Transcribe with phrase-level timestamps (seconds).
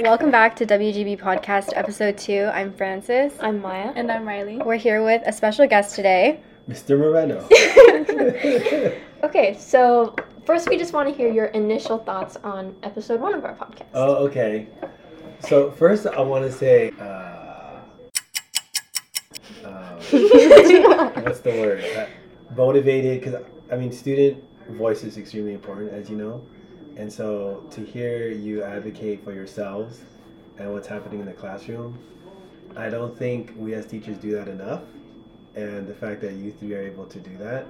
[0.00, 2.50] Welcome back to WGB Podcast Episode 2.
[2.52, 3.32] I'm Francis.
[3.40, 3.92] I'm Maya.
[3.96, 4.58] And I'm Riley.
[4.58, 6.40] We're here with a special guest today.
[6.68, 6.98] Mr.
[6.98, 7.46] Moreno.
[9.24, 10.14] Okay, so
[10.44, 13.86] first we just want to hear your initial thoughts on episode one of our podcast.
[13.94, 14.68] oh, okay.
[15.40, 17.80] So first, I want to say, uh,
[19.64, 19.98] um,
[21.24, 21.82] what's the word?
[21.96, 22.06] Uh,
[22.54, 23.42] motivated, because
[23.72, 26.44] I mean, student voice is extremely important, as you know,
[26.96, 30.00] and so to hear you advocate for yourselves
[30.58, 31.98] and what's happening in the classroom,
[32.76, 34.82] I don't think we as teachers do that enough,
[35.54, 37.66] and the fact that you three are able to do that.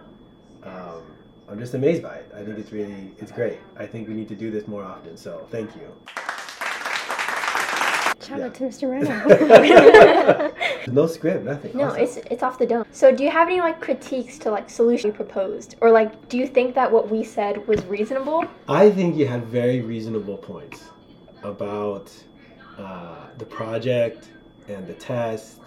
[0.63, 1.03] Um,
[1.49, 2.31] I'm just amazed by it.
[2.35, 3.59] I think it's really, it's great.
[3.77, 5.17] I think we need to do this more often.
[5.17, 5.93] So thank you.
[8.27, 8.47] Shout Yeah.
[8.47, 8.91] out to Mr.
[8.91, 10.53] Reno.
[10.87, 11.77] no script, nothing.
[11.77, 12.03] no, Awesome.
[12.03, 12.85] it's it's off the dome.
[12.93, 16.37] So do you have any like critiques to like solution you proposed, or like do
[16.39, 18.45] you think that what we said was reasonable?
[18.69, 20.85] I think you had very reasonable points
[21.43, 22.13] about
[22.79, 24.29] uh, the project
[24.69, 25.61] and the test,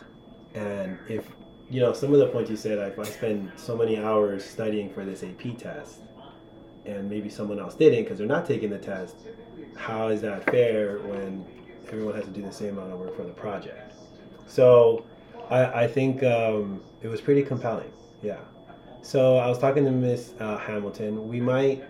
[0.54, 1.28] and if
[1.70, 4.44] you know some of the points you said, like, if I spend so many hours
[4.46, 6.00] studying for this AP test,
[6.86, 9.16] and maybe someone else didn't because they're not taking the test,
[9.76, 11.46] how is that fair when
[11.88, 13.94] everyone has to do the same amount of work for the project?
[14.48, 15.06] So,
[15.50, 17.92] I, I think um, it was pretty compelling.
[18.22, 18.38] Yeah.
[19.02, 21.28] So I was talking to Miss uh, Hamilton.
[21.28, 21.84] We might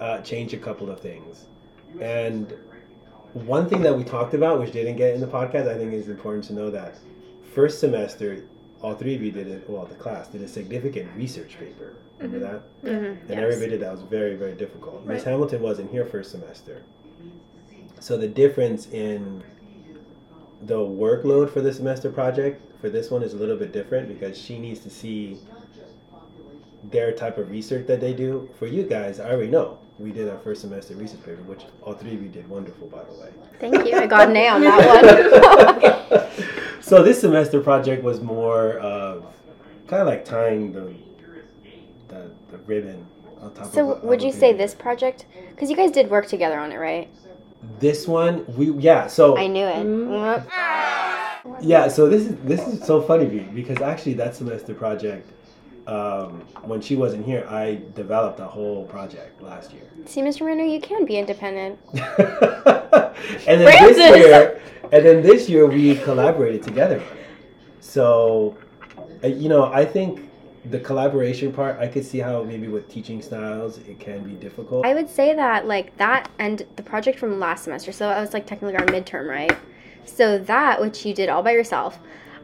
[0.00, 1.46] uh, change a couple of things.
[2.00, 2.52] And
[3.32, 6.08] one thing that we talked about, which didn't get in the podcast, I think is
[6.08, 6.96] important to know that
[7.54, 8.44] first semester,
[8.82, 11.94] all three of you did it, well, the class did a significant research paper.
[12.18, 12.84] Remember that?
[12.84, 13.16] Mhm.
[13.28, 15.06] And everybody did that was very, very difficult.
[15.06, 15.32] Miss Right.
[15.32, 16.82] Hamilton wasn't here first semester.
[18.00, 19.42] So the difference in
[20.62, 24.38] the workload for the semester project for this one is a little bit different because
[24.38, 25.38] she needs to see
[26.84, 28.48] their type of research that they do.
[28.58, 29.78] For you guys, I already know.
[29.98, 33.02] We did our first semester research paper, which all three of you did wonderful, by
[33.02, 33.30] the way.
[33.58, 33.96] Thank you.
[33.98, 36.82] I got an A on that one.
[36.82, 39.24] so this semester project was more of
[39.88, 40.94] kind of like tying the
[42.08, 43.04] the, the ribbon
[43.40, 44.04] on top so, of.
[44.04, 45.26] a- would you say this project?
[45.50, 47.08] Because you guys did work together on it, right?
[47.80, 49.08] This one, we yeah.
[49.08, 49.84] So I knew it.
[49.84, 50.06] Mm.
[50.08, 50.97] Mm-hmm.
[51.48, 51.58] Mm.
[51.62, 51.88] yeah.
[51.88, 55.30] So this is this is so funny because actually that semester project,
[55.86, 59.82] um, when she wasn't here, I developed a whole project last year.
[60.06, 60.46] See, Mr.
[60.46, 61.78] Renner, you can be independent.
[61.94, 64.60] and then this year,
[64.92, 67.02] and then this year we collaborated together.
[67.80, 68.56] So,
[69.24, 70.28] uh, you know, I think
[70.70, 74.84] the collaboration part, I could see how maybe with teaching styles it can be difficult.
[74.84, 78.32] I would say that, like, that and the project from last semester, so I was,
[78.32, 79.56] like, technically our midterm, right?
[80.08, 81.98] So, that, which you did all by yourself,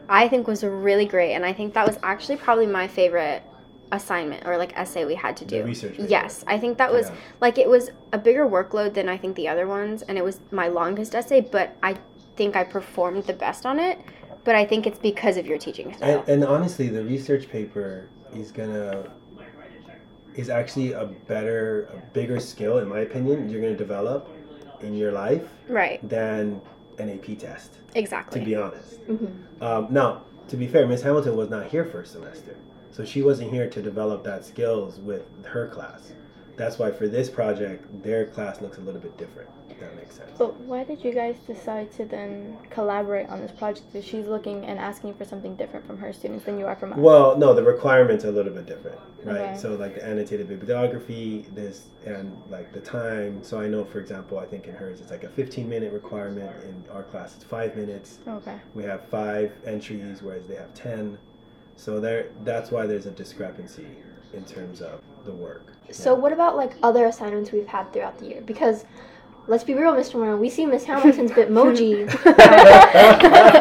[0.07, 1.33] I think was really great.
[1.33, 3.43] And I think that was actually probably my favorite
[3.91, 5.63] assignment or, like, essay we had to The do.
[5.63, 6.07] research paper.
[6.09, 6.43] Yes.
[6.47, 7.15] I think that was, Yeah.
[7.41, 10.01] like, it was a bigger workload than I think the other ones.
[10.03, 11.95] And it was my longest essay, but I
[12.35, 13.99] think I performed the best on it.
[14.43, 16.19] But I think it's because of your teaching style.
[16.19, 19.09] And, and honestly, the research paper is gonna
[20.35, 24.29] is actually a better, a bigger skill, in my opinion, you're gonna develop
[24.81, 26.07] in your life right.
[26.07, 26.61] than
[26.99, 27.77] an AP test.
[27.93, 28.39] Exactly.
[28.39, 29.05] To be honest.
[29.07, 29.61] Mhm.
[29.61, 32.55] Um, now, to be fair, Miss Hamilton was not here first semester,
[32.91, 36.11] so she wasn't here to develop that skills with her class.
[36.57, 39.49] That's why for this project, their class looks a little bit different.
[39.69, 40.31] If that makes sense.
[40.37, 44.65] But why did you guys decide to then collaborate on this project if she's looking
[44.65, 46.99] and asking for something different from her students than you are from us?
[46.99, 49.37] Well, no, the requirements are a little bit different, right?
[49.37, 49.57] Okay.
[49.57, 53.43] So like the annotated bibliography, this and like the time.
[53.43, 56.51] So I know, for example, I think in hers it's like a 15 minute requirement.
[56.63, 58.19] In our class, it's five minutes.
[58.27, 58.57] Okay.
[58.73, 61.17] We have five entries, whereas they have 10.
[61.75, 63.87] So there, that's why there's a discrepancy
[64.33, 65.73] in terms of the work.
[65.91, 68.41] So what about like other assignments we've had throughout the year?
[68.41, 68.85] Because
[69.47, 70.15] let's be real, Mr.
[70.15, 72.01] Moreno, we see Miss Hamilton's Bitmoji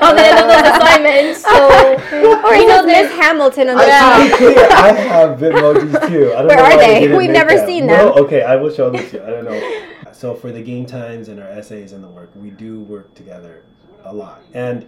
[0.02, 1.42] on the end of those assignments.
[1.42, 6.08] So Or you know, there's Hamilton on the I, to be clear, I have Bitmojis
[6.08, 6.32] too.
[6.32, 7.16] I don't Where know are they?
[7.16, 7.66] We've never them.
[7.66, 9.22] seen No, okay, I will show them to you.
[9.22, 9.80] I don't know.
[10.12, 13.64] So for the game times and our essays and the work, we do work together
[14.04, 14.86] a lot, and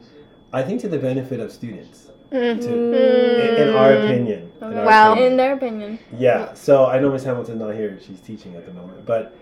[0.52, 2.10] I think to the benefit of students.
[2.32, 2.60] Mm.
[2.60, 4.52] To, in, in our opinion.
[4.60, 5.30] in our Well- opinion.
[5.32, 5.98] In their opinion.
[6.18, 6.54] Yeah.
[6.54, 9.06] So I know Miss Hamilton's not here; she's teaching at the moment.
[9.06, 9.34] But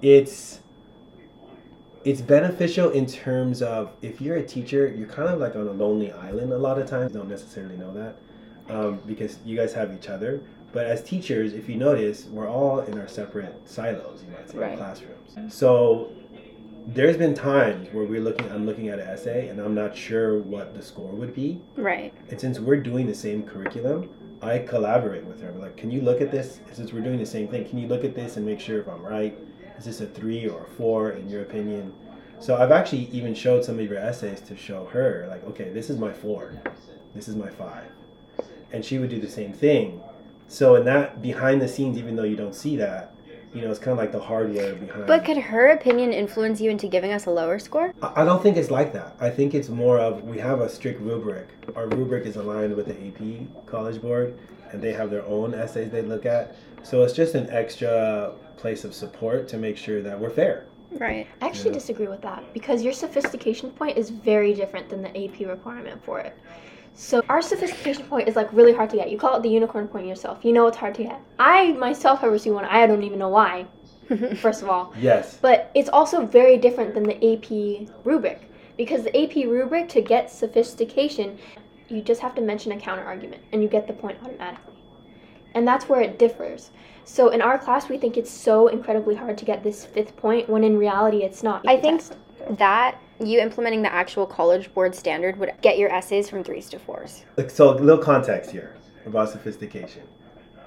[0.00, 0.60] it's
[2.04, 5.72] it's beneficial in terms of if you're a teacher, you're kind of like on a
[5.72, 7.12] lonely island a lot of times.
[7.12, 8.16] You don't necessarily know that
[8.74, 10.40] um, because you guys have each other.
[10.72, 14.56] But as teachers, if you notice, we're all in our separate silos, you might say,
[14.58, 14.76] Right.
[14.76, 15.36] classrooms.
[15.54, 16.10] So
[16.86, 20.38] there's been times where we're looking, I'm looking at an essay, and I'm not sure
[20.40, 21.60] what the score would be.
[21.76, 22.12] Right.
[22.30, 24.10] And since we're doing the same curriculum,
[24.42, 25.52] I collaborate with her.
[25.52, 26.60] Like, can you look at this?
[26.72, 28.88] Since we're doing the same thing, can you look at this and make sure if
[28.88, 29.38] I'm right?
[29.78, 31.92] Is this a three or a four in your opinion?
[32.40, 35.88] So I've actually even showed some of your essays to show her, like, okay, this
[35.88, 36.60] is my four,
[37.14, 37.84] this is my five,
[38.72, 40.02] and she would do the same thing.
[40.48, 43.14] So in that behind the scenes, even though you don't see that,
[43.54, 45.06] you know, it's kind of like the hardware behind.
[45.06, 47.92] But could her opinion influence you into giving us a lower score?
[48.02, 49.16] I I don't think it's like that.
[49.20, 51.48] I think it's more of we have a strict rubric.
[51.76, 54.38] Our rubric is aligned with the AP College Board,
[54.70, 56.56] and they have their own essays they look at.
[56.82, 60.66] So it's just an extra place of support to make sure that we're fair.
[60.92, 61.26] Right.
[61.40, 61.74] I actually Yeah.
[61.80, 66.20] disagree with that because your sophistication point is very different than the AP requirement for
[66.20, 66.34] it.
[66.94, 69.10] So our sophistication point is like really hard to get.
[69.10, 70.44] You call it the unicorn point yourself.
[70.44, 71.20] You know it's hard to get.
[71.38, 72.64] I myself have received one.
[72.64, 73.66] I don't even know why.
[74.40, 75.38] First of all, Yes.
[75.40, 80.30] but it's also very different than the AP rubric because the AP rubric to get
[80.30, 81.38] sophistication,
[81.88, 84.74] you just have to mention a counter argument and you get the point automatically.
[85.54, 86.70] And that's where it differs.
[87.04, 90.48] So in our class, we think it's so incredibly hard to get this fifth point
[90.48, 91.62] when in reality it's not.
[91.66, 92.02] I think
[92.58, 96.78] that you implementing the actual college board standard would get your essays from threes to
[96.78, 97.24] fours.
[97.48, 98.76] So a little context here
[99.06, 100.02] about sophistication.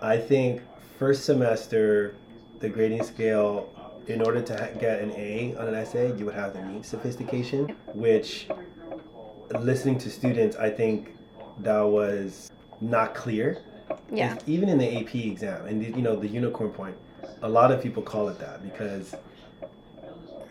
[0.02, 0.62] I think
[1.00, 2.16] first semester,
[2.60, 3.70] the grading scale,
[4.08, 6.86] in order to ha- get an A on an essay, you would have to meet
[6.86, 8.48] sophistication, which,
[9.60, 11.16] listening to students, I think
[11.60, 13.62] that was not clear.
[14.12, 14.36] Yeah.
[14.48, 16.98] even in the AP exam and the, you know the unicorn point,
[17.44, 19.14] a lot of people call it that because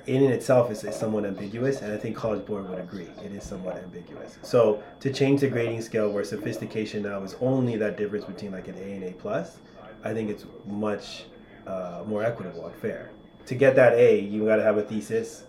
[0.06, 3.32] in and itself is, is somewhat ambiguous, and I think College Board would agree it
[3.32, 4.38] is somewhat ambiguous.
[4.42, 8.68] So to change the grading scale where sophistication now is only that difference between like
[8.68, 9.58] an A and A plus,
[10.02, 11.24] I think it's much
[11.66, 13.10] uh, more equitable and fair.
[13.46, 15.44] To get that A, you got to have a thesis,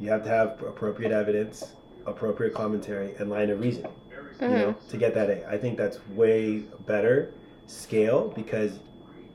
[0.00, 1.72] you have to have appropriate evidence,
[2.06, 3.92] appropriate commentary, and line of reasoning
[4.40, 5.48] you know, to get that A.
[5.48, 7.32] I think that's way better
[7.66, 8.78] scale because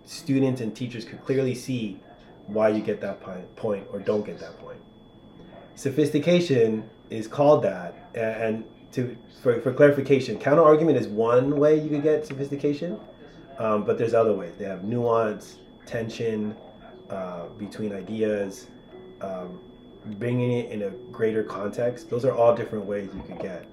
[0.06, 2.00] students and teachers could clearly see
[2.54, 3.22] why you get that
[3.56, 4.80] point or don't get that point.
[5.76, 11.90] Sophistication is called that, and to for, for clarification, counter argument is one way you
[11.90, 13.00] could get sophistication,
[13.58, 14.56] um, but there's other ways.
[14.58, 16.56] They have nuance, tension
[17.10, 18.68] uh, between ideas,
[19.22, 19.60] um,
[20.18, 22.10] bringing it in a greater context.
[22.10, 23.66] Those are all different ways you could get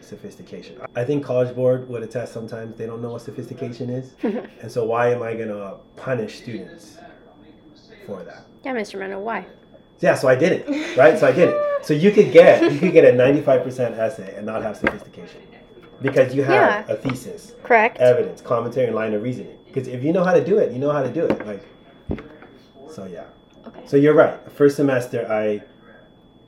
[0.00, 0.80] sophistication.
[0.94, 4.14] I think College Board would attest sometimes they don't know what sophistication is.
[4.22, 6.98] and so why am I going to punish students
[8.10, 8.44] for that?
[8.64, 8.98] Yeah, Mr.
[8.98, 9.46] Meno, why?
[10.00, 11.18] Yeah, so I did it, right?
[11.18, 11.84] So I did it.
[11.84, 15.42] So you could get you could get a 95% essay and not have sophistication
[16.02, 16.92] because you have Yeah.
[16.94, 17.98] a thesis, Correct.
[17.98, 19.58] evidence, commentary, and line of reasoning.
[19.66, 21.46] Because if you know how to do it, you know how to do it.
[21.46, 21.62] Like,
[22.90, 23.24] so yeah.
[23.66, 23.82] Okay.
[23.86, 24.38] So you're right.
[24.52, 25.62] First semester, I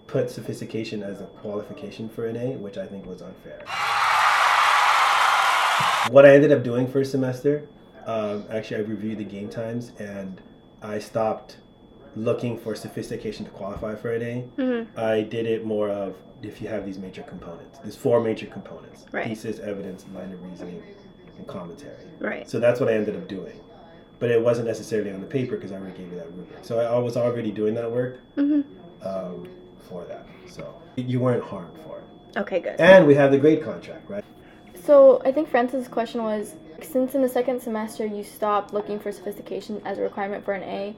[0.07, 3.61] put sophistication as a qualification for an A, which I think was unfair.
[6.11, 7.69] What I ended up doing first semester,
[8.07, 10.41] um, actually, I reviewed the game times and
[10.83, 11.57] I stopped
[12.17, 14.45] looking for sophistication to qualify for an A.
[14.61, 14.99] Mhm.
[14.99, 17.79] I did it more of if you have these major components.
[17.79, 19.25] There's four major components: Right.
[19.27, 20.83] thesis, evidence, line of reasoning,
[21.39, 21.95] and commentary.
[22.19, 22.49] Right.
[22.49, 23.59] So that's what I ended up doing.
[24.19, 26.59] But it wasn't necessarily on the paper because I already gave you that rubric.
[26.65, 28.65] So I, I was already doing that work Mhm.
[29.05, 29.49] um,
[29.89, 30.27] for that.
[30.47, 32.39] So you weren't harmed for it.
[32.41, 32.77] Okay, good.
[32.79, 34.25] And we have the grade contract, right?
[34.85, 39.13] So I think Francis' question was, since in the second semester you stopped looking for
[39.13, 40.95] sophistication as a requirement for an A,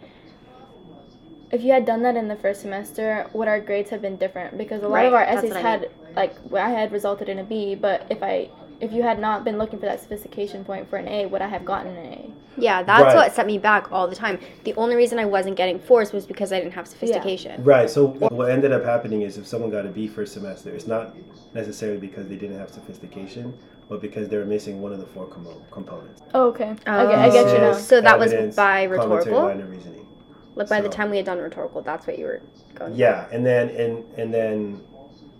[1.50, 4.58] if you had done that in the first semester, would our grades have been different?
[4.58, 7.38] Because a lot Right, of our essays what I had, like, I had resulted in
[7.38, 8.50] a B, but if I,
[8.80, 11.48] if you had not been looking for that sophistication point for an A, would I
[11.48, 12.30] have gotten an A?
[12.56, 13.14] Yeah, that's Right.
[13.14, 14.38] what set me back all the time.
[14.64, 17.62] The only reason I wasn't getting fours was because I didn't have sophistication.
[17.64, 17.90] Right.
[17.90, 21.14] So what ended up happening is if someone got a B first semester, it's not
[21.52, 23.54] necessarily because they didn't have sophistication,
[23.88, 26.22] but because they were missing one of the four com- components.
[26.32, 26.74] Oh, okay.
[26.86, 27.06] Oh.
[27.06, 27.72] okay, I get you now.
[27.74, 29.42] So that was by rhetorical?
[29.42, 30.06] line of reasoning.
[30.54, 32.42] Like by the time we had done rhetorical, that's what you were
[32.74, 32.94] going.
[32.94, 34.82] Yeah, and then and and then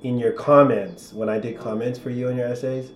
[0.03, 2.93] in your comments, when I did comments for you in your essays,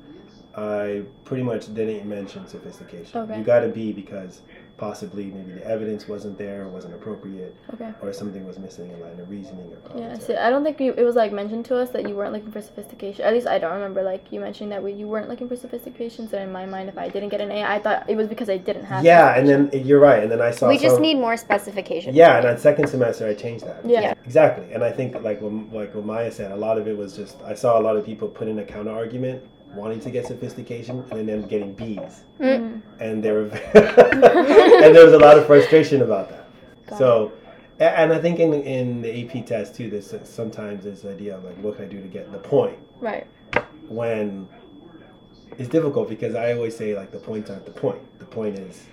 [0.55, 3.21] I pretty much didn't mention sophistication.
[3.21, 3.39] Okay.
[3.39, 4.43] You got to be because
[4.79, 7.91] possibly maybe the evidence wasn't there, or wasn't appropriate, Okay.
[8.01, 10.21] or something was missing in line of reasoning or Yeah, commentary.
[10.21, 12.53] see, I don't think you, it was like mentioned to us that you weren't looking
[12.53, 13.25] for sophistication.
[13.25, 16.29] At least I don't remember like you mentioning that we, you weren't looking for sophistication.
[16.29, 18.49] So in my mind, if I didn't get an A, I thought it was because
[18.49, 19.05] I didn't have.
[19.05, 20.69] Yeah, and then eh, you're right, and then I saw.
[20.69, 22.15] We just some- need more specification.
[22.15, 23.85] Yeah, and on second semester I changed that.
[23.85, 24.01] Yeah.
[24.01, 24.15] Yeah.
[24.25, 27.17] Exactly, and I think like what, like what Maya said, a lot of it was
[27.17, 29.43] just I saw a lot of people put in a counter argument,
[29.75, 32.81] wanting to get sophistication, and then getting B's, Mm.
[33.01, 33.45] and they were,
[33.75, 36.49] and there was a lot of frustration about that.
[36.87, 37.33] Got so,
[37.79, 41.57] and I think in in the AP test too, there's sometimes this idea of like,
[41.63, 42.79] what can I do to get the point?
[43.01, 43.27] Right.
[43.89, 44.49] When
[45.59, 48.01] it's difficult because I always say like the points aren't the point.
[48.19, 48.87] The point is,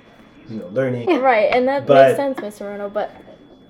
[0.49, 1.07] you know, learning.
[1.21, 2.67] Right, and that But- makes sense, Mr.
[2.67, 2.89] Rono.
[2.89, 3.11] But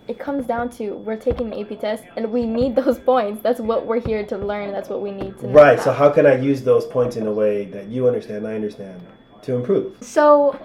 [0.07, 3.41] it comes down to we're taking the AP test and we need those points.
[3.41, 4.71] That's what we're here to learn.
[4.71, 5.53] That's what we need to know.
[5.53, 5.79] Right.
[5.79, 9.05] So how can I use those points in a way that you understand, I understand,
[9.43, 9.97] to improve?
[10.01, 10.59] So,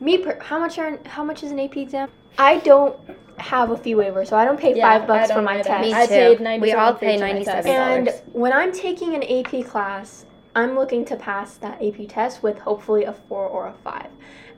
[0.00, 2.10] me, per- how much are how much is an AP exam?
[2.38, 2.96] I don't
[3.38, 5.64] have a fee waiver, so I don't pay Yeah, five bucks for don't my either.
[5.64, 5.82] test.
[5.82, 6.36] Me I too.
[6.38, 7.70] paid we all pay each of my ninety-seven.
[7.70, 12.58] And when I'm taking an AP class, I'm looking to pass that AP test with
[12.58, 14.08] hopefully a four or a five.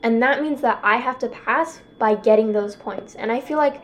[0.03, 3.15] And that means that I have to pass by getting those points.
[3.15, 3.83] And I feel like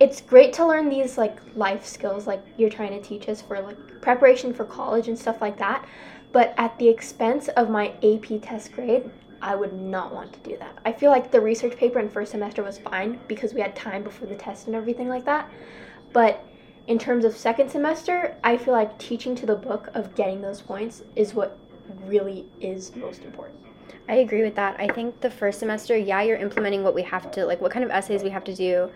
[0.00, 3.60] it's great to learn these like life skills like you're trying to teach us for
[3.60, 5.86] like preparation for college and stuff like that.
[6.32, 9.10] But at the expense of my AP test grade,
[9.42, 10.78] I would not want to do that.
[10.84, 14.02] I feel like the research paper in first semester was fine because we had time
[14.02, 15.50] before the test and everything like that.
[16.12, 16.44] But
[16.86, 20.60] in terms of second semester, I feel like teaching to the book of getting those
[20.60, 21.58] points is what
[22.04, 23.69] really is most important.
[24.10, 24.74] I agree with that.
[24.80, 27.84] I think the first semester, yeah, you're implementing what we have to, like what kind
[27.84, 28.90] of essays we have to do,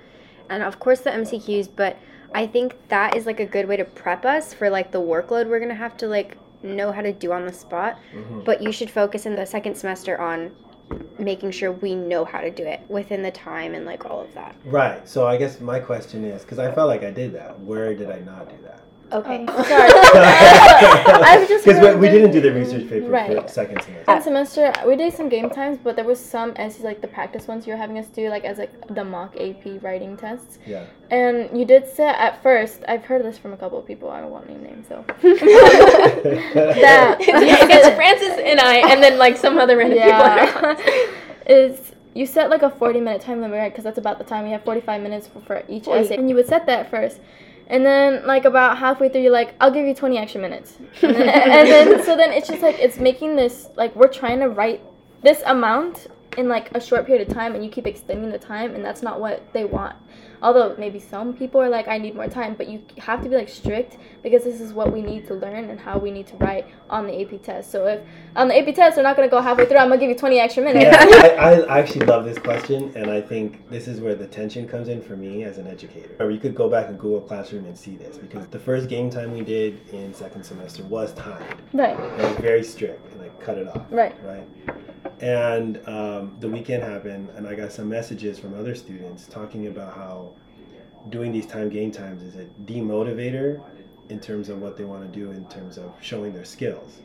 [0.50, 1.96] and of course the MCQs, but
[2.34, 5.46] I think that is like a good way to prep us for like the workload
[5.48, 8.00] we're gonna have to like know how to do on the spot.
[8.12, 8.44] Mhm.
[8.44, 10.50] But you should focus in the second semester on
[11.18, 14.34] making sure we know how to do it within the time and like all of
[14.34, 14.56] that.
[14.64, 15.06] Right.
[15.08, 17.60] So I guess my question is because I felt like I did that.
[17.60, 18.80] Where did I not do that?
[19.14, 19.46] Okay.
[19.46, 19.90] Um, sorry.
[19.94, 23.48] I was just Because we, we didn't do the research paper for Right.
[23.48, 24.04] second semester.
[24.04, 27.46] Second semester, we did some game times, but there was some essays like the practice
[27.46, 30.58] ones you were having us do, like as like the mock AP writing tests.
[30.66, 30.84] Yeah.
[31.10, 34.10] And you did say at first, I've heard this from a couple of people.
[34.10, 35.04] I won't name names so.
[35.22, 40.10] that it's Francis and I, and then like some other random people.
[40.10, 40.80] yeah, class.
[41.46, 43.70] is you set like a forty minute time limit, right?
[43.72, 46.00] Because that's about the time we have forty five minutes for, for each Forty.
[46.04, 47.20] essay, and you would set that first.
[47.66, 51.14] And then, like about halfway through, you're like, "I'll give you 20 extra minutes." And
[51.14, 54.48] then, and then, so then it's just like it's making this like we're trying to
[54.48, 54.82] write
[55.22, 58.74] this amount in like a short period of time, and you keep extending the time,
[58.74, 59.96] and that's not what they want.
[60.44, 63.34] Although maybe some people are like, "I need more time," but you have to be
[63.34, 66.36] like strict because this is what we need to learn and how we need to
[66.36, 67.70] write on the AP test.
[67.70, 68.00] So if
[68.36, 70.38] on the AP test they're not gonna go halfway through, I'm gonna give you 20
[70.38, 70.84] extra minutes.
[70.84, 74.68] Yeah, I, I actually love this question, and I think this is where the tension
[74.68, 76.14] comes in for me as an educator.
[76.20, 79.08] Or you could go back and Google Classroom and see this because the first game
[79.08, 81.62] time we did in second semester was timed.
[81.72, 81.98] Right.
[81.98, 83.86] It was very strict, and I cut it off.
[83.90, 84.14] Right.
[84.22, 84.46] Right.
[85.20, 89.94] And um, the weekend happened, and I got some messages from other students talking about
[89.94, 90.32] how
[91.10, 93.62] doing these time game times is a demotivator
[94.08, 97.00] in terms of what they want to do in terms of showing their skills.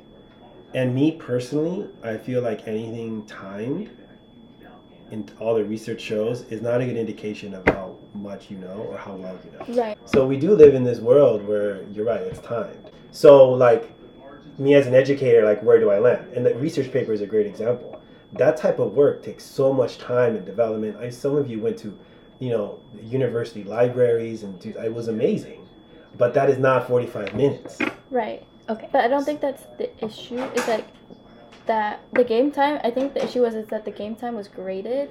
[0.73, 3.89] And me personally, I feel like anything timed
[5.11, 8.87] in all the research shows is not a good indication of how much you know
[8.89, 9.81] or how well you know.
[9.81, 9.97] Right.
[10.05, 12.91] So we do live in this world where you're right, it's timed.
[13.11, 13.91] So like
[14.59, 16.33] me as an educator, like where do I land?
[16.33, 17.98] And the research paper is a great example.
[18.33, 20.97] That type of work takes so much time and development.
[20.97, 21.97] I some of you went to,
[22.39, 25.67] you know, university libraries and do, it was amazing.
[26.17, 27.79] But that is not 45 minutes.
[28.09, 28.45] Right.
[28.69, 28.89] Okay.
[28.91, 30.39] But I don't think that's the issue.
[30.55, 30.87] It's like
[31.65, 32.79] that the game time.
[32.83, 35.09] I think the issue was is that the game time was graded,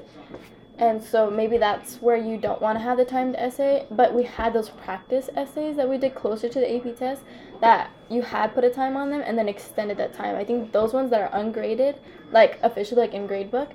[0.78, 3.86] and so maybe that's where you don't want to have the timed essay.
[3.90, 7.22] But we had those practice essays that we did closer to the AP test
[7.60, 10.36] that you had put a time on them and then extended that time.
[10.36, 11.96] I think those ones that are ungraded,
[12.30, 13.72] like officially like in gradebook,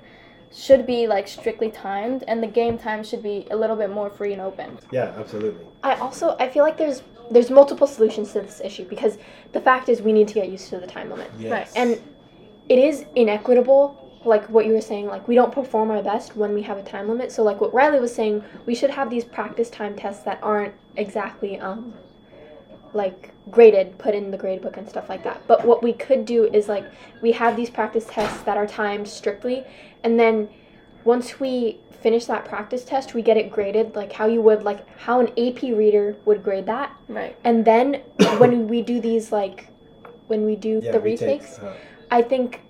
[0.52, 4.08] should be like strictly timed, and the game time should be a little bit more
[4.08, 4.78] free and open.
[4.90, 5.66] Yeah, absolutely.
[5.82, 9.18] I also I feel like there's there's multiple solutions to this issue because
[9.52, 11.30] the fact is we need to get used to the time limit.
[11.38, 11.72] Yes.
[11.74, 12.00] And
[12.68, 16.54] it is inequitable, like what you were saying, like we don't perform our best when
[16.54, 17.32] we have a time limit.
[17.32, 20.74] So like what Riley was saying, we should have these practice time tests that aren't
[20.96, 21.94] exactly um
[22.92, 25.42] like graded, put in the grade book and stuff like that.
[25.46, 26.84] But what we could do is like
[27.22, 29.64] we have these practice tests that are timed strictly
[30.02, 30.48] and then
[31.04, 34.86] once we finish that practice test, we get it graded like how you would like
[34.98, 36.94] how an AP reader would grade that.
[37.08, 37.36] Right.
[37.44, 37.94] And then
[38.38, 39.68] when we do these like
[40.26, 41.74] when we do yeah, the retakes, retakes, uh,
[42.10, 42.60] I think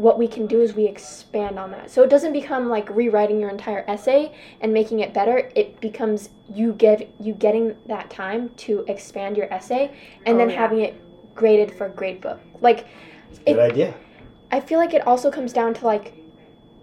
[0.00, 1.90] what we can do is we expand on that.
[1.90, 5.50] So it doesn't become like rewriting your entire essay and making it better.
[5.54, 9.90] It becomes you get you getting that time to expand your essay
[10.24, 10.56] and Oh, then yeah.
[10.56, 10.94] having it
[11.34, 12.40] graded for a grade book.
[12.62, 12.86] Like
[13.44, 13.94] good idea.
[14.50, 16.14] I feel like it also comes down to like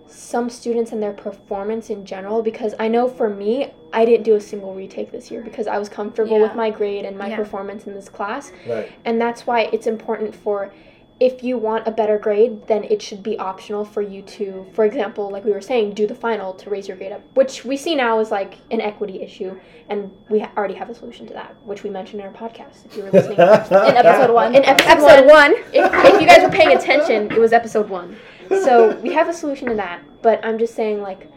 [0.05, 4.35] some students and their performance in general because I know for me, I didn't do
[4.35, 6.43] a single retake this year because I was comfortable Yeah.
[6.43, 7.35] with my grade and my Yeah.
[7.35, 8.51] performance in this class.
[8.69, 8.89] Right.
[9.05, 10.71] And that's why it's important for
[11.19, 14.85] if you want a better grade, then it should be optional for you to, for
[14.85, 17.75] example, like we were saying, do the final to raise your grade up, which we
[17.75, 19.59] see now is like an equity issue.
[19.89, 22.85] And we ha- already have a solution to that, which we mentioned in our podcast
[22.85, 23.39] if you were listening.
[23.39, 24.53] In episode one.
[24.55, 25.53] In episode, Episode one.
[25.73, 28.15] if, if you guys were paying attention, it was episode one.
[28.49, 31.31] So we have a solution to that, but I'm just saying, like,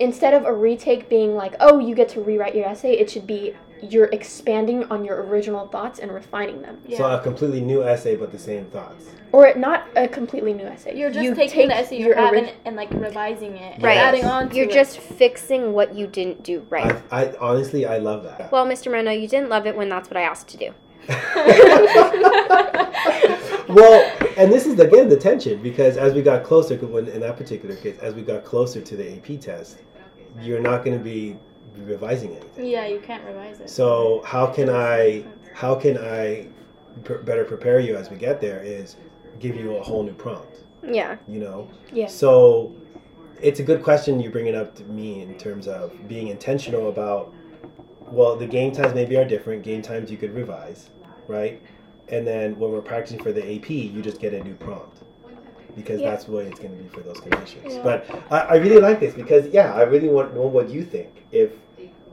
[0.00, 3.26] instead of a retake being like, oh, you get to rewrite your essay, it should
[3.26, 6.78] be you're expanding on your original thoughts and refining them.
[6.86, 6.98] Yeah.
[6.98, 9.06] So a completely new essay, but the same thoughts.
[9.32, 10.96] Or not a completely new essay.
[10.96, 13.74] You're just You taking the essay you your have orig- and, and like revising it,
[13.74, 13.96] and Right.
[13.96, 14.56] adding on to it.
[14.56, 14.72] You're it.
[14.72, 17.02] just fixing what you didn't do right.
[17.10, 18.52] I, I honestly, I love that.
[18.52, 18.86] well, Mr.
[18.88, 20.72] Moreno, you didn't love it when that's what I asked to do.
[23.68, 27.36] well, and this is again the tension because as we got closer, when, in that
[27.36, 29.78] particular case, as we got closer to the AP test,
[30.40, 31.36] you're not going to be
[31.76, 32.66] revising anything.
[32.66, 33.70] yeah, you can't revise it.
[33.70, 35.24] So how can I,
[35.54, 36.48] how can I
[37.04, 38.62] pr- better prepare you as we get there?
[38.62, 38.96] Is
[39.40, 40.64] give you a whole new prompt.
[40.82, 41.16] Yeah.
[41.26, 41.70] You know.
[41.92, 42.06] Yeah.
[42.06, 42.74] So
[43.40, 46.88] it's a good question you bring it up to me in terms of being intentional
[46.88, 47.34] about.
[48.00, 49.62] Well, the game times maybe are different.
[49.62, 50.90] Game times you could revise,
[51.28, 51.62] right?
[52.08, 54.91] And then when we're practicing for the AP, you just get a new prompt
[55.74, 56.10] because Yeah.
[56.10, 57.74] that's what it's going to be for those conditions.
[57.74, 57.82] Yeah.
[57.82, 60.84] But I, I really like this because yeah, I really want to know what you
[60.84, 61.24] think.
[61.32, 61.52] If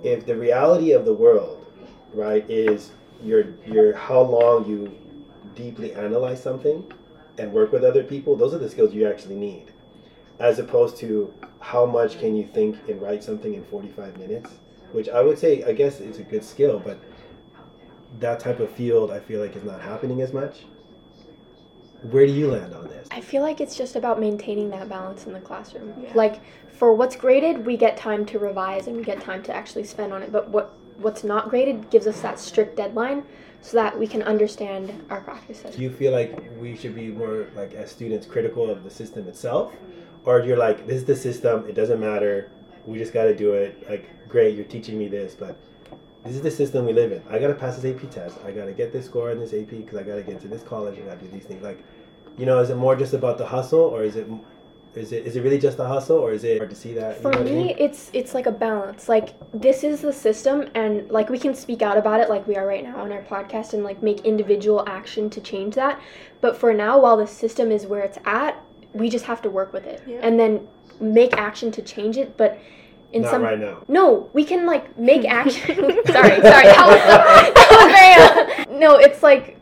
[0.04, 1.66] if the reality of the world,
[2.14, 2.92] right, is
[3.24, 4.98] your your how long you
[5.56, 6.90] deeply analyze something
[7.38, 9.72] and work with other people, those are the skills you actually need.
[10.40, 14.52] As opposed to how much can you think and write something in 45 minutes,
[14.94, 16.98] which I would say, I guess it's a good skill, but
[18.20, 20.62] that type of field I feel like is not happening as much.
[22.04, 23.08] Where do you land on this?
[23.12, 25.94] I feel like it's just about maintaining that balance in the classroom.
[26.02, 26.12] Yeah.
[26.14, 26.42] Like
[26.72, 30.14] for what's graded, we get time to revise and we get time to actually spend
[30.14, 30.32] on it.
[30.32, 33.24] But what what's not graded gives us that strict deadline
[33.62, 35.76] so that we can understand our practices.
[35.76, 39.28] Do you feel like we should be more like as students critical of the system
[39.28, 39.74] itself,
[40.26, 42.52] or you're like this is the system, it doesn't matter,
[42.86, 43.90] we just got to do it.
[43.90, 45.58] Like great, you're teaching me this, but
[46.24, 47.22] this is the system we live in.
[47.30, 48.38] I got to pass this AP test.
[48.46, 50.48] I got to get this score in this AP because I got to get into
[50.48, 50.98] this college.
[50.98, 51.64] And I got to do these things.
[51.64, 51.84] Like,
[52.38, 54.28] you know, is it more just about the hustle, or is it
[54.96, 57.18] is it is it really just the hustle, or is it hard to see that?
[57.18, 57.76] You For know what I me, mean?
[57.78, 59.08] it's it's like a balance.
[59.08, 62.56] Like this is the system, and like we can speak out about it, like we
[62.58, 66.02] are right now on our podcast, and like make individual action to change that.
[66.42, 68.62] But for now, while the system is where it's at,
[68.94, 70.20] we just have to work with it, Yeah.
[70.22, 70.68] and then
[71.00, 72.36] make action to change it.
[72.36, 72.58] But
[73.14, 73.84] in not some right now.
[73.88, 75.76] No, we can like make action.
[75.76, 76.42] sorry, sorry.
[76.42, 78.76] That was, that was very.
[78.76, 79.58] uh, no, it's like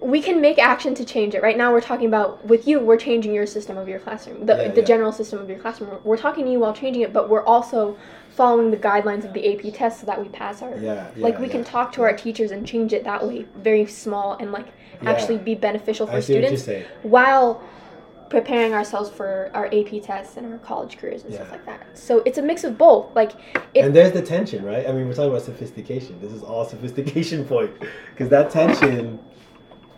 [0.00, 1.42] we can make action to change it.
[1.42, 2.80] Right now, we're talking about with you.
[2.80, 4.86] We're changing your system of your classroom, the Yeah, the yeah.
[4.86, 5.90] general system of your classroom.
[5.90, 7.96] We're, we're talking to you while changing it, but we're also
[8.30, 10.76] following the guidelines of the AP test so that we pass our.
[10.76, 13.86] Yeah, like yeah, we can talk to our teachers and change it that way, very
[13.86, 14.68] small and like
[15.06, 17.62] actually be beneficial for I see what you're students while
[18.32, 21.86] preparing ourselves for our AP tests and our college careers and stuff like that.
[21.96, 23.14] So it's a mix of both.
[23.14, 23.32] Like
[23.74, 24.88] it, and there's the tension, right?
[24.88, 26.18] I mean, we're talking about sophistication.
[26.20, 27.70] This is all sophistication point
[28.10, 29.20] because that tension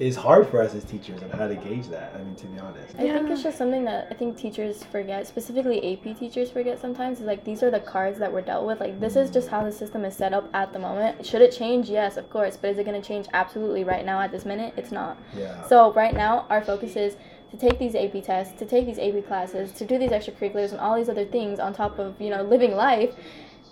[0.01, 2.13] is hard for us as teachers on how to gauge that.
[2.17, 2.97] I mean, to be honest.
[2.97, 7.21] I think it's just something that I think teachers forget, specifically AP teachers forget sometimes.
[7.21, 8.81] Is like these are the cards that we're dealt with.
[8.81, 11.25] Like this is just how the system is set up at the moment.
[11.25, 11.89] Should it change?
[11.89, 12.57] Yes, of course.
[12.57, 13.29] But is it going to change?
[13.33, 13.85] Absolutely.
[13.85, 15.17] Right now, at this minute, it's not.
[15.37, 15.65] Yeah.
[15.69, 17.17] So right now, our focus is
[17.55, 20.81] to take these AP tests, to take these AP classes, to do these extracurriculars and
[20.81, 23.15] all these other things on top of you know living life,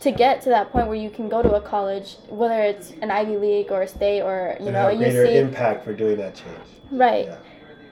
[0.01, 3.11] to get to that point where you can go to a college, whether it's an
[3.11, 5.35] Ivy League or a state or you and know a greater UC.
[5.37, 6.69] impact for doing that change.
[6.91, 7.27] Right.
[7.27, 7.39] Yeah.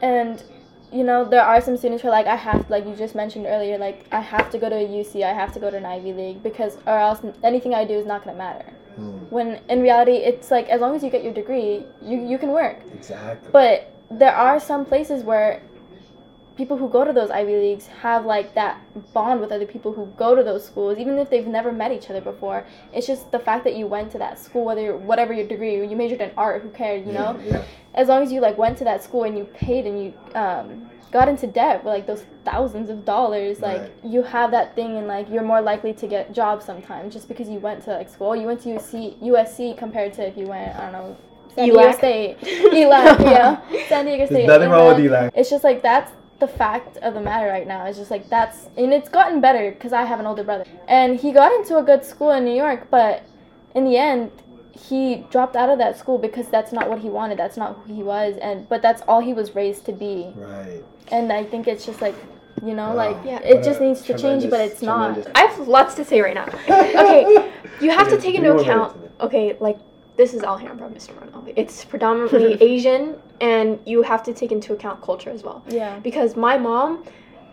[0.02, 0.42] And
[0.92, 3.46] you know, there are some students who are like, I have, like you just mentioned
[3.46, 5.86] earlier, like I have to go to a UC, I have to go to an
[5.86, 8.72] Ivy League because, or else anything I do is not gonna matter.
[8.98, 12.38] Mm, When in reality, it's like as long as you get your degree, you you
[12.38, 12.78] can work.
[12.92, 13.50] exactly.
[13.52, 15.62] But there are some places where
[16.60, 18.78] people who go to those Ivy Leagues have like that
[19.14, 22.10] bond with other people who go to those schools, even if they've never met each
[22.10, 22.66] other before.
[22.92, 25.96] It's just the fact that you went to that school, whether whatever your degree, you
[25.96, 27.30] majored in art, who cared, you know?
[27.44, 27.64] Yeah.
[27.94, 30.90] as long as you like went to that school and you paid and you um,
[31.10, 33.92] got into debt with like those thousands of dollars like Right.
[34.04, 37.48] you have that thing and like you're more likely to get jobs sometimes just because
[37.48, 40.68] you went to like school you went to UC, USC compared to if you went
[40.76, 41.16] I don't know
[41.56, 41.94] San Diego ELAC.
[41.96, 42.38] State
[42.80, 45.30] ELAC yeah San Diego State There's nothing wrong with ELAC.
[45.30, 45.32] ELAC.
[45.34, 48.68] it's just like that's the fact of the matter right now is just like that's
[48.76, 51.82] and it's gotten better because I have an older brother and he got into a
[51.82, 53.22] good school in New York but
[53.74, 54.30] in the end
[54.72, 57.94] he dropped out of that school because that's not what he wanted that's not who
[57.94, 60.82] he was and but that's all he was raised to be Right.
[61.12, 62.14] and i think it's just like
[62.64, 62.94] you know Wow.
[62.94, 63.40] like Yeah.
[63.40, 66.34] it just needs to change but tremendous- it's not I have lots to say right
[66.34, 66.46] now.
[66.68, 67.50] Okay,
[67.80, 68.96] you have to take into account.
[69.20, 69.78] Okay, like
[70.20, 71.18] this is Alhambra, Mr.
[71.18, 71.50] Ronald.
[71.56, 75.64] It's predominantly Asian, and you have to take into account culture as well.
[75.66, 77.04] yeah Because my mom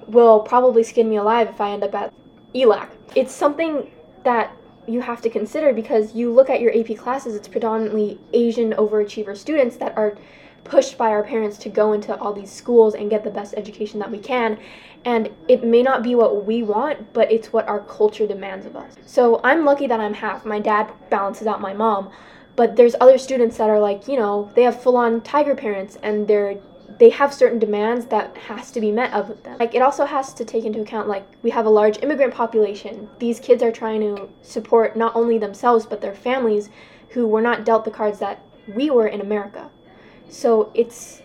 [0.08, 2.14] will probably skin me alive if I end up at
[2.54, 2.90] ELAC.
[3.16, 3.90] It's something
[4.26, 4.52] that
[4.86, 9.38] you have to consider because you look at your AP classes, it's predominantly Asian overachiever
[9.38, 10.18] students that are
[10.66, 13.98] pushed by our parents to go into all these schools and get the best education
[14.00, 14.60] that we can.
[15.06, 18.76] And it may not be what we want, but it's what our culture demands of
[18.76, 18.96] us.
[19.06, 20.46] So I'm lucky that I'm half.
[20.46, 22.12] My dad balances out my mom.
[22.58, 25.98] But there's other students that are like, you know, they have full on tiger parents
[26.04, 26.58] and they're
[27.00, 29.58] they have certain demands that has to be met of them.
[29.60, 33.08] Like it also has to take into account like we have a large immigrant population.
[33.20, 36.70] These kids are trying to support not only themselves but their families
[37.10, 39.70] who were not dealt the cards that we were in America.
[40.30, 41.22] So it's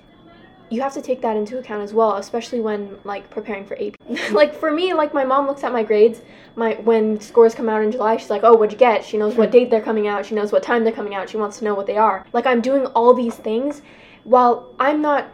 [0.72, 3.94] you have to take that into account as well, especially when like preparing for AP.
[4.32, 6.22] like for me, like my mom looks at my grades,
[6.56, 9.34] my when scores come out in July, she's like, "Oh, what'd you get?" She knows
[9.34, 11.64] what date they're coming out, she knows what time they're coming out, she wants to
[11.64, 12.26] know what they are.
[12.32, 13.82] Like I'm doing all these things
[14.24, 15.28] while I'm not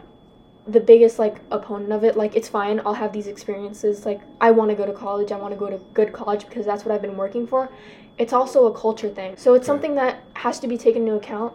[0.67, 4.51] the biggest like opponent of it like it's fine i'll have these experiences like i
[4.51, 6.93] want to go to college i want to go to good college because that's what
[6.93, 7.71] i've been working for
[8.19, 11.53] it's also a culture thing so it's something that has to be taken into account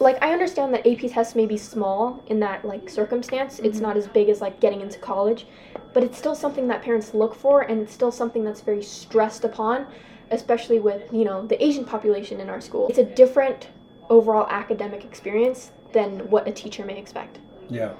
[0.00, 3.86] like i understand that ap tests may be small in that like circumstance it's mm-hmm.
[3.86, 5.46] not as big as like getting into college
[5.92, 9.44] but it's still something that parents look for and it's still something that's very stressed
[9.44, 9.86] upon
[10.30, 13.68] especially with you know the asian population in our school it's a different
[14.10, 17.38] overall academic experience than what a teacher may expect
[17.70, 17.94] Yeah.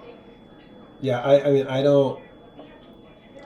[1.01, 2.19] Yeah, I, I mean, I don't.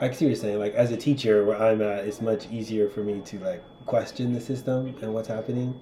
[0.00, 0.61] I see what you're saying.
[0.61, 4.32] Like, as a teacher, where I'm at, it's much easier for me to like question
[4.32, 5.78] the system and what's happening,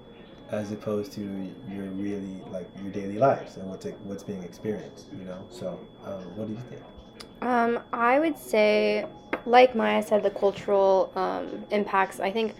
[0.51, 1.21] as opposed to
[1.69, 5.07] your really like your daily lives and what's what's being experienced.
[5.17, 5.45] You know.
[5.49, 6.81] So, um, what do you think?
[7.41, 9.05] Um, I would say,
[9.45, 12.19] like Maya said, the cultural um, impacts.
[12.19, 12.55] I think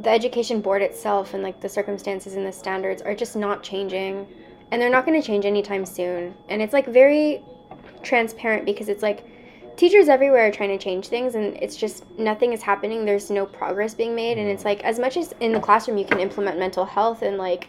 [0.00, 4.26] the education board itself and like the circumstances and the standards are just not changing,
[4.70, 6.34] and they're not going to change anytime soon.
[6.48, 7.42] And it's like very
[8.02, 9.26] transparent because it's like
[9.76, 13.46] teachers everywhere are trying to change things and it's just nothing is happening there's no
[13.46, 16.58] progress being made and it's like as much as in the classroom you can implement
[16.58, 17.68] mental health and like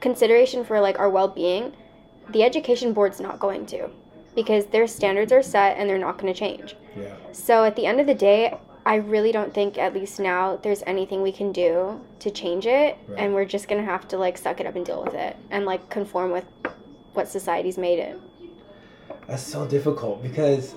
[0.00, 1.72] consideration for like our well-being
[2.30, 3.88] the education board's not going to
[4.34, 7.14] because their standards are set and they're not going to change Yeah.
[7.32, 10.82] so at the end of the day i really don't think at least now there's
[10.86, 13.18] anything we can do to change it Right.
[13.18, 15.36] and we're just going to have to like suck it up and deal with it
[15.50, 16.46] and like conform with
[17.12, 18.18] what society's made it
[19.26, 20.74] That's so difficult because,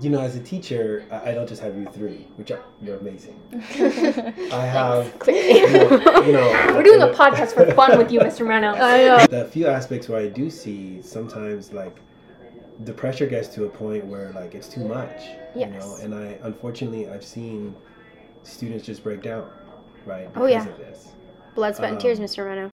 [0.00, 2.98] you know, as a teacher, I, I don't just have you three, which are, you're
[2.98, 3.40] amazing.
[4.52, 8.20] I have, clearly you know, you know we're doing a podcast for fun with you
[8.20, 8.74] mr Reno.
[9.28, 11.96] the few aspects where I do see sometimes like
[12.84, 15.22] the pressure gets to a point where like it's too much.
[15.54, 17.76] You know, and I unfortunately I've seen
[18.42, 19.48] students just break down,
[20.06, 20.28] right?
[20.34, 20.66] Oh, yeah.
[20.68, 21.12] Of this.
[21.54, 22.70] blood sweat and Um, tears mr Reno.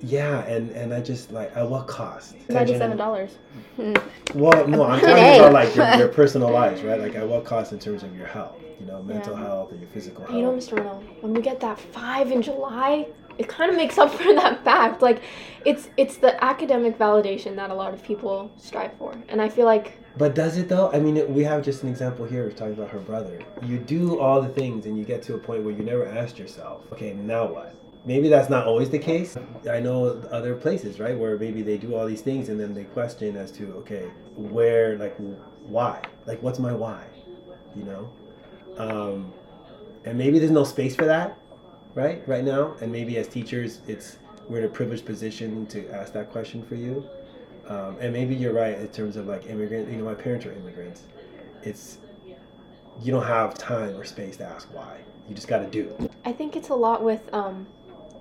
[0.00, 2.36] Yeah, and and I just like at what cost?
[2.48, 3.32] Ninety-seven dollars.
[3.76, 3.94] Hmm.
[4.34, 7.00] Well, no, I'm talking about like your, your personal lives, right?
[7.00, 9.44] Like at what cost in terms of your health, you know, mental Yeah.
[9.46, 10.36] health or your physical health.
[10.36, 10.76] You know, Mr.
[10.76, 13.08] Reno, when we get that five in July,
[13.38, 15.02] it kind of makes up for that fact.
[15.02, 15.20] Like,
[15.64, 19.66] it's it's the academic validation that a lot of people strive for, and I feel
[19.66, 20.92] like But does it though?
[20.92, 22.44] I mean, we have just an example here.
[22.44, 23.40] We're talking about her brother.
[23.62, 26.38] You do all the things, and you get to a point where you never asked
[26.38, 27.74] yourself, okay, now what?
[28.04, 29.36] Maybe that's not always the case.
[29.70, 32.84] I know other places, right, where maybe they do all these things, and then they
[32.84, 35.16] question as to, okay, where, like,
[35.64, 36.02] why?
[36.26, 37.04] Like, what's my why?
[37.76, 38.12] You know,
[38.78, 39.32] um,
[40.04, 41.38] and maybe there's no space for that,
[41.94, 42.74] right, right now.
[42.80, 46.74] And maybe as teachers, it's we're in a privileged position to ask that question for
[46.74, 47.04] you.
[47.66, 49.90] Um, and maybe you're right in terms of like immigrant.
[49.90, 51.02] You know, my parents are immigrants.
[51.62, 51.98] It's
[53.02, 55.00] you don't have time or space to ask why.
[55.28, 56.08] You just got to do.
[56.24, 57.66] I think it's a lot with um,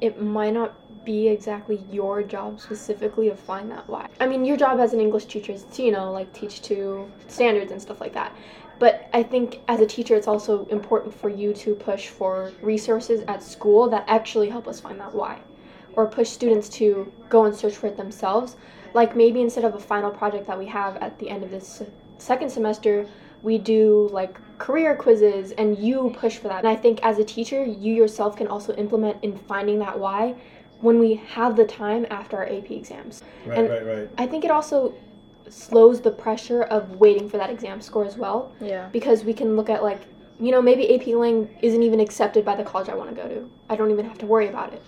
[0.02, 0.74] it might not
[1.06, 4.08] be exactly your job specifically to find that why.
[4.20, 7.10] I mean, your job as an English teacher is to you know like teach to
[7.28, 8.36] standards and stuff like that.
[8.80, 13.24] But I think as a teacher, it's also important for you to push for resources
[13.28, 15.40] at school that actually help us find that why,
[15.94, 18.56] or push students to go and search for it themselves.
[18.94, 21.82] Like maybe instead of a final project that we have at the end of this
[22.20, 23.08] second semester,
[23.44, 26.60] we do like career quizzes and you push for that.
[26.60, 30.36] And I think as a teacher, you yourself can also implement in finding that why
[30.82, 33.24] when we have the time after our AP exams.
[33.46, 34.10] Right, And- right, right.
[34.18, 34.94] I think it also
[35.50, 38.90] slows the pressure of waiting for that exam score as well Yeah.
[38.92, 40.02] because we can look at like
[40.40, 43.28] you know maybe AP Lang isn't even accepted by the college I want to go
[43.28, 43.50] to.
[43.70, 44.82] I don't even have to worry about it.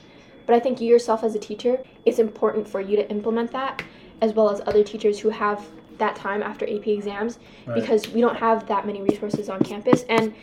[0.46, 3.82] But I think you yourself as a teacher, it's important for you to implement that
[4.22, 5.66] as well as other teachers who have
[6.00, 7.76] that time after AP exams Right.
[7.80, 10.34] because we don't have that many resources on campus and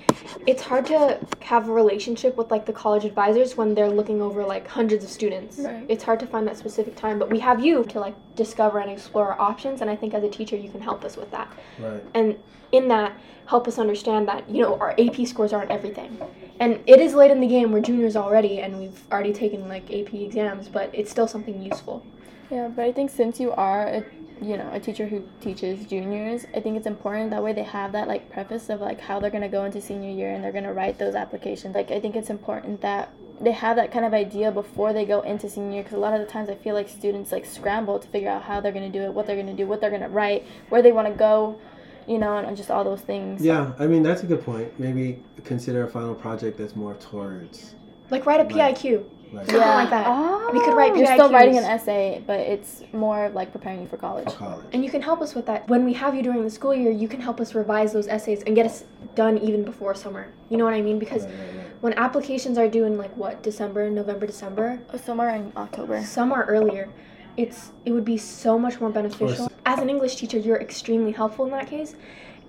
[0.47, 4.45] it's hard to have a relationship with like the college advisors when they're looking over
[4.45, 5.59] like hundreds of students.
[5.59, 5.85] Right.
[5.89, 8.91] It's hard to find that specific time, but we have you to like discover and
[8.91, 11.49] explore our options and I think as a teacher you can help us with that.
[11.79, 12.03] Right.
[12.15, 12.37] And
[12.73, 16.19] in that help us understand that, you know, our AP scores aren't everything.
[16.59, 19.85] And it is late in the game, we're juniors already and we've already taken like
[19.85, 22.05] AP exams, but it's still something useful.
[22.51, 24.05] Yeah, but I think since you are a
[24.41, 27.93] you know a teacher who teaches juniors, I think it's important that way they have
[27.93, 30.73] that like preface of like how they're gonna go into senior year and they're gonna
[30.73, 31.75] write those applications.
[31.75, 35.21] Like I think it's important that they have that kind of idea before they go
[35.21, 37.99] into senior year because a lot of the times I feel like students like scramble
[37.99, 40.09] to figure out how they're gonna do it, what they're gonna do, what they're gonna
[40.09, 41.59] write, where they want to go,
[42.07, 43.43] you know, and just all those things.
[43.45, 44.79] Yeah, I mean that's a good point.
[44.79, 47.75] Maybe consider a final project that's more towards
[48.11, 48.55] Like write a PIQ.
[48.99, 50.07] like Something like that.
[50.09, 50.51] Oh.
[50.53, 53.89] We could write You're still writing an essay, but it's more of like preparing you
[53.89, 54.25] for college.
[54.31, 54.67] for college.
[54.73, 55.69] And you can help us with that.
[55.69, 58.43] When we have you during the school year, you can help us revise those essays
[58.45, 58.85] and get us
[59.15, 60.33] done even before summer.
[60.49, 60.99] You know what I mean?
[60.99, 61.67] Because Right, right, right.
[61.83, 66.03] when applications are due in like what, December, November, December, Oh, Somewhere in October.
[66.05, 66.89] some are earlier.
[67.37, 69.51] It's it would be so much more beneficial.
[69.67, 71.95] As an English teacher, you're extremely helpful in that case.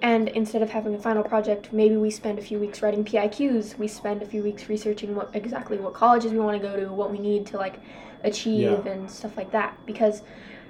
[0.02, 3.78] And instead of having a final project, maybe we spend a few weeks writing PIQs.
[3.78, 6.92] We spend a few weeks researching what exactly what colleges we want to go to,
[6.92, 7.80] what we need to like
[8.24, 8.92] achieve, Yeah.
[8.92, 9.78] and stuff like that.
[9.86, 10.22] Because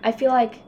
[0.03, 0.61] I feel like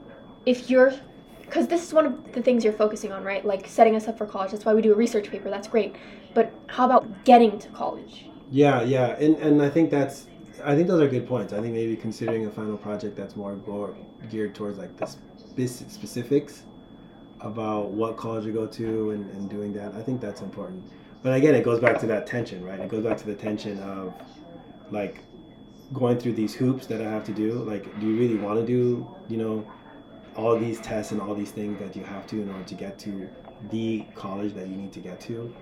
[0.45, 0.93] if you're
[1.41, 3.43] because this is one of the things you're focusing on, right?
[3.43, 4.51] Like setting us up for college.
[4.51, 5.49] That's why we do a research paper.
[5.49, 5.95] That's great.
[6.35, 8.25] But how about getting to college?
[8.51, 10.27] Yeah, yeah, and and I think that's
[10.63, 11.53] I think those are good points.
[11.53, 13.57] I think maybe considering a final project that's more
[14.29, 16.63] geared towards like the spec- specifics
[17.41, 19.93] about what college you go to and, and doing that.
[19.95, 20.83] I think that's important.
[21.23, 22.79] But again, it goes back to that tension, right?
[22.79, 24.13] It goes back to the tension of
[24.91, 25.23] like
[25.93, 27.53] going through these hoops that I have to do.
[27.53, 29.65] Like, do you really want to do, you know,
[30.35, 32.97] all these tests and all these things that you have to in order to get
[32.99, 33.29] to
[33.71, 35.53] the college that you need to get to?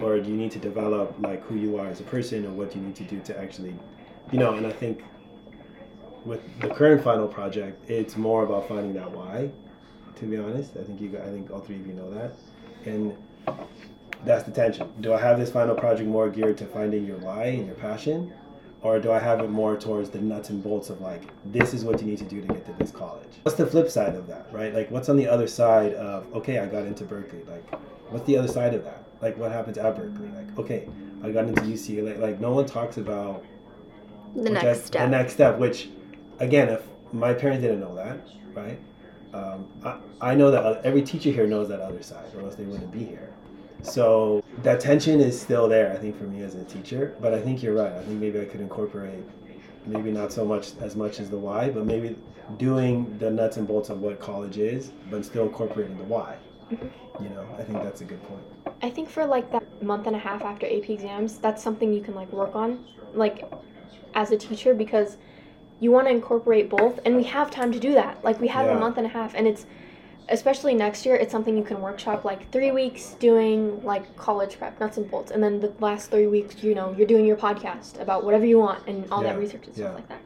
[0.00, 2.74] Or do you need to develop like who you are as a person or what
[2.74, 3.74] you need to do to actually,
[4.32, 5.04] you know, and I think
[6.24, 9.50] with the current final project, it's more about finding that why.
[10.16, 12.32] To be honest, I think you, got- I think all three of you know that,
[12.86, 13.14] and
[14.24, 14.88] that's the tension.
[15.00, 18.32] Do I have this final project more geared to finding your why and your passion,
[18.80, 21.84] or do I have it more towards the nuts and bolts of like this is
[21.84, 23.28] what you need to do to get to this college?
[23.42, 24.72] What's the flip side of that, right?
[24.74, 27.42] Like what's on the other side of okay, I got into Berkeley.
[27.44, 27.70] Like
[28.10, 29.04] what's the other side of that?
[29.20, 30.28] Like what happens at Berkeley?
[30.28, 30.88] Like okay,
[31.22, 32.18] I got into UCLA.
[32.18, 33.44] Like no one talks about
[34.34, 35.02] The next I- step.
[35.02, 35.90] The next step, which,
[36.38, 38.18] again, if my parents didn't know that,
[38.54, 38.78] right?
[39.36, 42.64] Um, I, I know that every teacher here knows that other side, or else they
[42.64, 43.28] wouldn't be here.
[43.82, 47.14] So that tension is still there, I think, for me as a teacher.
[47.20, 47.92] But I think you're right.
[47.92, 49.24] I think maybe I could incorporate,
[49.84, 52.16] maybe not so much as much as the why, but maybe
[52.56, 56.36] doing the nuts and bolts of what college is, but still incorporating the why.
[56.70, 58.42] You know, I think that's a good point.
[58.82, 62.00] I think for like that month and a half after AP exams, that's something you
[62.00, 63.52] can like work on, like
[64.14, 65.18] as a teacher, because
[65.80, 68.22] you want to incorporate both, and we have time to do that.
[68.24, 68.76] Like we have Yeah.
[68.76, 69.66] a month and a half, and it's
[70.28, 74.78] especially next year, it's something you can workshop like three weeks doing like college prep,
[74.80, 78.00] nuts and bolts, and then the last three weeks, you know, you're doing your podcast
[78.00, 79.94] about whatever you want and all that research and stuff yeah.
[79.94, 80.20] like that.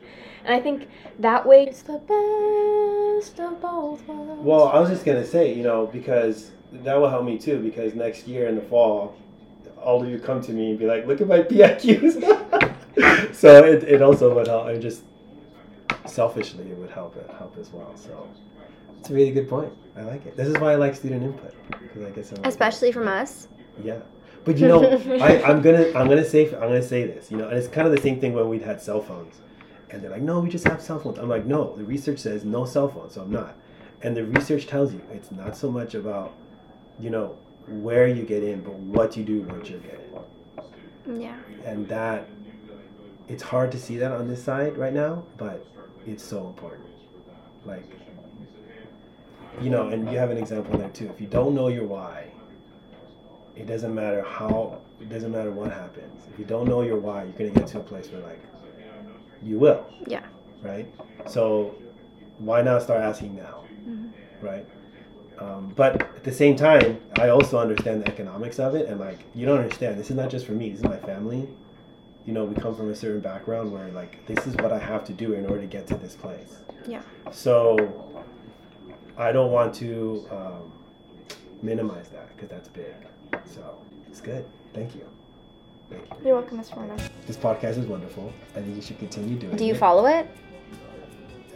[0.44, 4.42] And I think that way, it's the best of both worlds.
[4.42, 7.58] Well, I was just gonna say, you know, because that will help me too.
[7.58, 9.16] Because next year in the fall,
[9.82, 13.84] all of you come to me and be like, "Look at my PIQs." so it,
[13.84, 14.68] it also would help.
[14.68, 15.02] It just
[16.10, 17.92] selfishly it would help it help as well.
[17.96, 18.28] So
[18.98, 19.72] it's a really good point.
[19.96, 20.36] I like it.
[20.36, 23.48] This is why I like student input because I get some Especially from us.
[23.82, 24.00] yeah.
[24.44, 24.82] But you know,
[25.20, 27.30] I, I'm gonna I'm gonna say I'm gonna say this.
[27.30, 29.36] You know, and it's kind of the same thing when we'd had cell phones,
[29.90, 31.18] and they're like, no, we just have cell phones.
[31.18, 33.54] I'm like, no, the research says no cell phones, so I'm not.
[34.02, 36.32] And the research tells you it's not so much about,
[36.98, 37.36] you know,
[37.68, 40.00] where you get in, but what you do once you get
[41.06, 41.20] in.
[41.20, 41.36] Yeah.
[41.66, 42.26] And that,
[43.28, 45.66] it's hard to see that on this side right now, but
[46.06, 46.88] it's so important.
[47.64, 47.84] Like,
[49.60, 51.08] you know, and you have an example there too.
[51.08, 52.30] If you don't know your why,
[53.56, 56.26] it doesn't matter how, it doesn't matter what happens.
[56.32, 58.42] If you don't know your why, you're gonna get to a place where like,
[59.42, 59.86] you will.
[60.06, 60.24] Yeah.
[60.62, 60.92] Right.
[61.26, 61.74] So,
[62.38, 63.64] why not start asking now?
[64.40, 64.66] Right.
[65.38, 69.20] Um, but at the same time, I also understand the economics of it, and like,
[69.34, 69.98] you don't understand.
[69.98, 70.70] This is not just for me.
[70.70, 71.48] This is my family.
[72.26, 75.04] You know, we come from a certain background where like, this is what I have
[75.06, 76.58] to do in order to get to this place.
[76.86, 77.02] Yeah.
[77.32, 78.22] So,
[79.16, 80.72] I don't want to um,
[81.62, 82.94] minimize that because that's big.
[83.44, 83.78] So
[84.08, 84.44] it's good.
[84.74, 85.06] Thank you.
[85.90, 86.16] Thank you.
[86.26, 86.96] You're welcome, Miss Rona.
[87.26, 88.32] This podcast is wonderful.
[88.56, 89.58] I think you should continue doing it.
[89.58, 90.28] Do you follow it?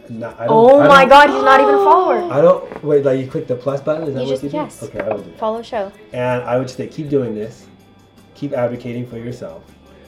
[0.09, 2.31] not, I don't, Oh my god, he's not even a follower.
[2.31, 3.03] I don't wait.
[3.05, 4.07] Like you click the plus button.
[4.07, 4.57] Is that You what just- you do?
[4.57, 4.83] yes.
[4.83, 5.39] Okay, I will do that.
[5.39, 5.91] Follow show.
[6.13, 7.67] And I would say keep doing this.
[8.35, 9.63] Keep advocating for yourself.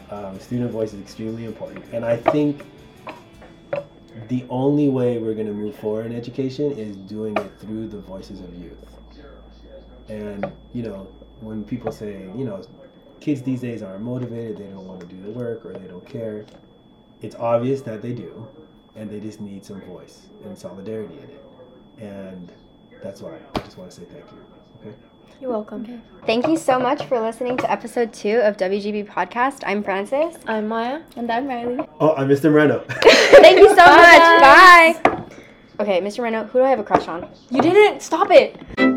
[0.10, 2.66] Um, student voice is extremely important, and I think
[4.30, 8.00] the only way we're going to move forward in education is doing it through the
[8.00, 8.78] voices of youth.
[10.08, 11.08] And you know,
[11.42, 12.64] when people say, you know,
[13.20, 16.06] kids these days aren't motivated, they don't want to do the work, or they don't
[16.06, 16.46] care,
[17.22, 18.48] it's obvious that they do,
[18.96, 21.44] and they just need some voice and solidarity in it.
[22.00, 22.52] And
[23.04, 24.46] that's why I just want to say thank you.
[24.88, 24.96] Okay.
[25.40, 26.02] You're welcome.
[26.26, 29.62] Thank you so much for listening to episode two of WGB Podcast.
[29.68, 30.36] I'm Francis.
[30.48, 31.02] I'm Maya.
[31.16, 31.78] And I'm Riley.
[32.00, 32.52] Oh, I'm Mr.
[32.52, 32.84] Moreno.
[32.90, 35.04] Thank you so Bye, much.
[35.04, 35.24] Bye.
[35.80, 36.24] Okay, Mr.
[36.24, 37.30] Reno, who do I have a crush on?
[37.52, 38.97] You didn't stop it.